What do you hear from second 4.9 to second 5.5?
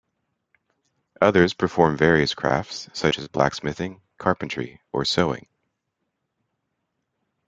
or sewing.